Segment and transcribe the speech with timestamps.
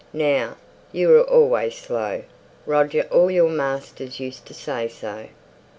[0.13, 0.55] Now,
[0.91, 2.23] you were always slow,
[2.65, 5.27] Roger all your masters used to say so."